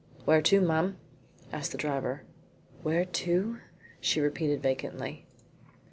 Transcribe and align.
"Where 0.25 0.41
to, 0.41 0.61
ma'am?" 0.61 0.97
asked 1.53 1.73
the 1.73 1.77
driver. 1.77 2.23
"Where 2.81 3.05
to?" 3.05 3.59
she 3.99 4.19
repeated 4.19 4.59
vacantly. 4.63 5.27